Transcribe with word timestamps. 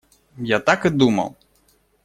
Я 0.53 0.59
так 0.59 0.87
и 0.87 0.89
думал! 0.89 1.35